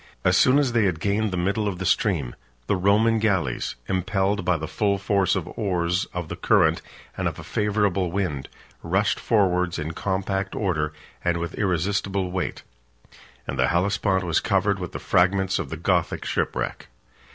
[0.23, 2.33] As soon as they had gained the middle of the stream,
[2.65, 6.81] the Roman galleys, 37 impelled by the full force of oars, of the current,
[7.15, 8.49] and of a favorable wind,
[8.81, 10.91] rushed forwards in compact order,
[11.23, 12.63] and with irresistible weight;
[13.45, 16.87] and the Hellespont was covered with the fragments of the Gothic shipwreck.